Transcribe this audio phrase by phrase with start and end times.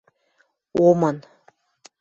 [0.85, 1.17] ОМЫН